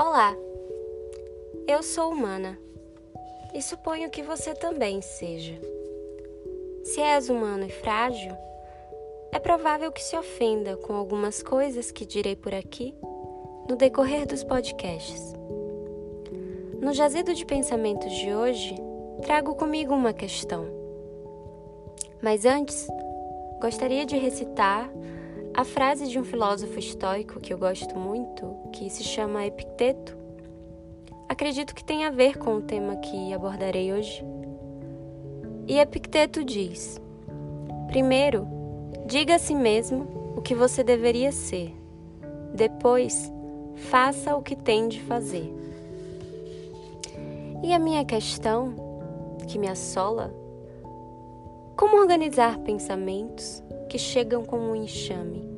Olá, 0.00 0.36
eu 1.66 1.82
sou 1.82 2.12
humana 2.12 2.56
e 3.52 3.60
suponho 3.60 4.08
que 4.08 4.22
você 4.22 4.54
também 4.54 5.02
seja. 5.02 5.60
Se 6.84 7.00
és 7.00 7.28
humano 7.28 7.66
e 7.66 7.68
frágil, 7.68 8.32
é 9.32 9.40
provável 9.40 9.90
que 9.90 10.00
se 10.00 10.16
ofenda 10.16 10.76
com 10.76 10.92
algumas 10.92 11.42
coisas 11.42 11.90
que 11.90 12.06
direi 12.06 12.36
por 12.36 12.54
aqui 12.54 12.94
no 13.68 13.74
decorrer 13.74 14.24
dos 14.24 14.44
podcasts. 14.44 15.34
No 16.80 16.92
jazido 16.92 17.34
de 17.34 17.44
pensamentos 17.44 18.14
de 18.14 18.32
hoje, 18.32 18.76
trago 19.22 19.56
comigo 19.56 19.92
uma 19.92 20.12
questão. 20.12 20.64
Mas 22.22 22.44
antes, 22.44 22.86
gostaria 23.60 24.06
de 24.06 24.16
recitar 24.16 24.88
a 25.58 25.64
frase 25.64 26.06
de 26.06 26.16
um 26.20 26.22
filósofo 26.22 26.78
estoico 26.78 27.40
que 27.40 27.52
eu 27.52 27.58
gosto 27.58 27.98
muito, 27.98 28.46
que 28.72 28.88
se 28.88 29.02
chama 29.02 29.44
Epicteto, 29.44 30.16
acredito 31.28 31.74
que 31.74 31.82
tem 31.82 32.04
a 32.04 32.10
ver 32.10 32.38
com 32.38 32.54
o 32.54 32.62
tema 32.62 32.94
que 32.94 33.34
abordarei 33.34 33.92
hoje. 33.92 34.24
E 35.66 35.80
Epicteto 35.80 36.44
diz: 36.44 37.00
Primeiro, 37.88 38.46
diga 39.04 39.34
a 39.34 39.38
si 39.40 39.52
mesmo 39.52 40.34
o 40.36 40.40
que 40.40 40.54
você 40.54 40.84
deveria 40.84 41.32
ser. 41.32 41.74
Depois, 42.54 43.28
faça 43.90 44.36
o 44.36 44.42
que 44.42 44.54
tem 44.54 44.86
de 44.86 45.00
fazer. 45.00 45.52
E 47.64 47.72
a 47.72 47.80
minha 47.80 48.04
questão, 48.04 48.76
que 49.48 49.58
me 49.58 49.66
assola, 49.66 50.32
como 51.78 51.96
organizar 51.98 52.58
pensamentos 52.58 53.62
que 53.88 54.00
chegam 54.00 54.44
como 54.44 54.72
um 54.72 54.74
enxame, 54.74 55.48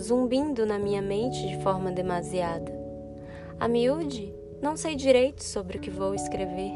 zumbindo 0.00 0.64
na 0.64 0.78
minha 0.78 1.02
mente 1.02 1.46
de 1.46 1.62
forma 1.62 1.92
demasiada. 1.92 2.72
A 3.60 3.68
miúde, 3.68 4.34
não 4.62 4.74
sei 4.74 4.96
direito 4.96 5.44
sobre 5.44 5.76
o 5.76 5.80
que 5.80 5.90
vou 5.90 6.14
escrever. 6.14 6.72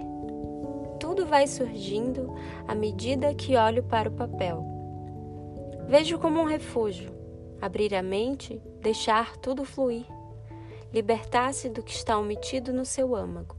Tudo 1.01 1.25
vai 1.25 1.47
surgindo 1.47 2.35
à 2.69 2.75
medida 2.75 3.35
que 3.35 3.57
olho 3.57 3.83
para 3.85 4.11
o 4.11 4.13
papel. 4.13 4.63
Vejo 5.89 6.19
como 6.19 6.39
um 6.39 6.45
refúgio, 6.45 7.11
abrir 7.63 7.95
a 7.95 8.03
mente, 8.03 8.61
deixar 8.83 9.39
tudo 9.39 9.65
fluir, 9.65 10.05
libertar-se 10.93 11.71
do 11.71 11.83
que 11.83 11.93
está 11.93 12.19
omitido 12.19 12.71
no 12.71 12.85
seu 12.85 13.17
âmago. 13.17 13.57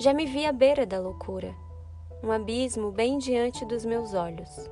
Já 0.00 0.14
me 0.14 0.24
vi 0.24 0.46
à 0.46 0.52
beira 0.52 0.86
da 0.86 1.00
loucura, 1.00 1.52
um 2.26 2.32
abismo 2.32 2.90
bem 2.90 3.18
diante 3.18 3.64
dos 3.64 3.84
meus 3.84 4.12
olhos. 4.12 4.68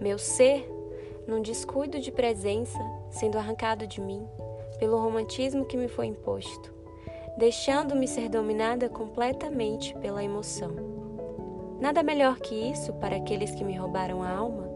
Meu 0.00 0.16
ser, 0.18 0.70
num 1.26 1.42
descuido 1.42 1.98
de 1.98 2.12
presença, 2.12 2.78
sendo 3.10 3.36
arrancado 3.36 3.88
de 3.88 4.00
mim 4.00 4.24
pelo 4.78 4.98
romantismo 4.98 5.64
que 5.64 5.76
me 5.76 5.88
foi 5.88 6.06
imposto, 6.06 6.72
deixando-me 7.36 8.06
ser 8.06 8.28
dominada 8.28 8.88
completamente 8.88 9.96
pela 9.98 10.22
emoção. 10.22 10.70
Nada 11.80 12.04
melhor 12.04 12.38
que 12.38 12.54
isso 12.54 12.92
para 12.94 13.16
aqueles 13.16 13.52
que 13.52 13.64
me 13.64 13.76
roubaram 13.76 14.22
a 14.22 14.30
alma, 14.30 14.68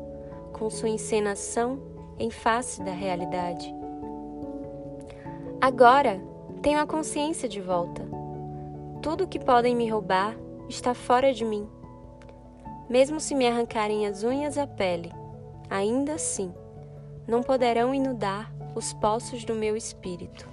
com 0.52 0.68
sua 0.68 0.88
encenação 0.88 1.78
em 2.18 2.30
face 2.30 2.82
da 2.82 2.92
realidade. 2.92 3.72
Agora 5.60 6.20
tenho 6.60 6.80
a 6.80 6.86
consciência 6.86 7.48
de 7.48 7.60
volta. 7.60 8.02
Tudo 9.00 9.28
que 9.28 9.38
podem 9.38 9.76
me 9.76 9.88
roubar 9.88 10.36
está 10.69 10.94
fora 10.94 11.33
de 11.33 11.44
mim 11.44 11.69
mesmo 12.88 13.20
se 13.20 13.34
me 13.34 13.47
arrancarem 13.47 14.06
as 14.06 14.24
unhas 14.24 14.56
à 14.56 14.66
pele, 14.66 15.12
ainda 15.69 16.14
assim 16.14 16.52
não 17.27 17.42
poderão 17.42 17.94
inundar 17.94 18.50
os 18.74 18.94
poços 18.94 19.44
do 19.44 19.55
meu 19.55 19.77
espírito. 19.77 20.48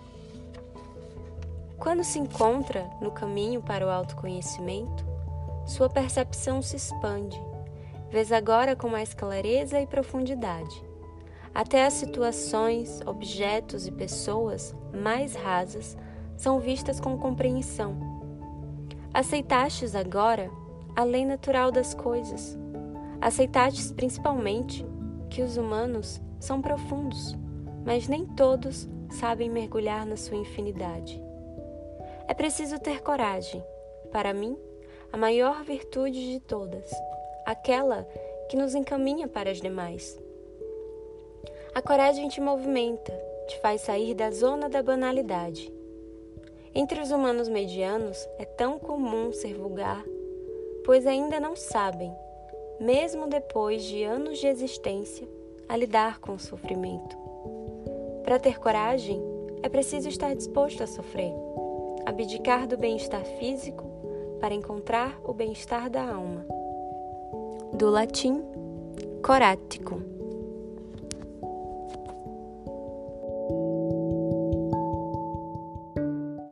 Quando 1.80 2.03
se 2.03 2.20
encontra 2.20 2.89
no 3.02 3.11
caminho 3.11 3.61
para 3.61 3.86
o 3.86 3.89
autoconhecimento, 3.89 5.05
sua 5.65 5.89
percepção 5.89 6.61
se 6.61 6.76
expande, 6.76 7.42
vês 8.09 8.32
agora 8.32 8.76
com 8.76 8.89
mais 8.89 9.14
clareza 9.14 9.80
e 9.80 9.87
profundidade. 9.87 10.83
Até 11.53 11.86
as 11.86 11.93
situações, 11.93 12.99
objetos 13.05 13.87
e 13.87 13.92
pessoas 13.92 14.76
mais 14.93 15.36
rasas 15.36 15.95
são 16.36 16.59
vistas 16.59 16.99
com 16.99 17.17
compreensão. 17.17 18.14
Aceitastes 19.15 19.95
agora 19.95 20.52
a 20.93 21.05
lei 21.05 21.26
natural 21.26 21.71
das 21.71 21.93
coisas. 21.93 22.58
Aceitastes 23.21 23.89
principalmente 23.89 24.86
que 25.30 25.42
os 25.42 25.55
humanos 25.55 26.20
são 26.37 26.61
profundos, 26.61 27.33
mas 27.86 28.09
nem 28.09 28.26
todos 28.26 28.89
sabem 29.09 29.49
mergulhar 29.49 30.05
na 30.05 30.17
sua 30.17 30.36
infinidade. 30.36 31.23
É 32.27 32.33
preciso 32.33 32.77
ter 32.77 33.02
coragem. 33.02 33.64
Para 34.11 34.33
mim, 34.33 34.58
a 35.14 35.15
maior 35.15 35.64
virtude 35.64 36.33
de 36.33 36.42
todas, 36.42 36.92
aquela 37.45 38.05
que 38.49 38.58
nos 38.58 38.76
encaminha 38.76 39.30
para 39.30 39.49
as 39.49 39.61
demais. 39.61 40.20
A 41.73 41.82
coragem 41.82 42.27
te 42.27 42.42
movimenta, 42.42 43.14
te 43.47 43.61
faz 43.61 43.80
sair 43.80 44.14
da 44.14 44.30
zona 44.30 44.67
da 44.67 44.83
banalidade. 44.83 45.73
Entre 46.75 46.99
os 46.99 47.09
humanos 47.09 47.47
medianos 47.47 48.27
é 48.37 48.45
tão 48.45 48.77
comum 48.77 49.31
ser 49.31 49.53
vulgar 49.53 50.03
pois 50.86 51.08
ainda 51.08 51.39
não 51.39 51.55
sabem, 51.55 52.15
mesmo 52.80 53.27
depois 53.27 53.83
de 53.83 54.03
anos 54.03 54.37
de 54.37 54.45
existência, 54.45 55.27
a 55.67 55.75
lidar 55.75 56.19
com 56.19 56.33
o 56.33 56.39
sofrimento. 56.39 57.17
Para 58.23 58.37
ter 58.37 58.59
coragem, 58.59 59.19
é 59.64 59.67
preciso 59.67 60.08
estar 60.08 60.35
disposto 60.35 60.83
a 60.83 60.87
sofrer, 60.87 61.33
abdicar 62.05 62.67
do 62.67 62.77
bem-estar 62.77 63.25
físico 63.39 63.83
para 64.39 64.53
encontrar 64.53 65.19
o 65.23 65.33
bem-estar 65.33 65.89
da 65.89 66.03
alma. 66.03 66.45
Do 67.73 67.89
latim, 67.89 68.43
corático 69.23 70.14